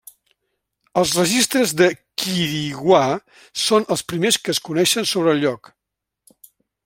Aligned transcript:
Els 1.01 1.11
registres 1.17 1.73
de 1.81 1.89
Quiriguá 2.23 3.03
són 3.65 3.87
els 3.97 4.05
primers 4.13 4.41
que 4.47 4.57
es 4.57 4.65
coneixen 4.69 5.11
sobre 5.15 5.37
el 5.37 5.45
lloc. 5.45 5.71